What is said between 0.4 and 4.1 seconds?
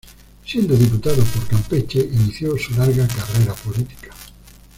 Siendo diputado por Campeche inició su larga carrera política.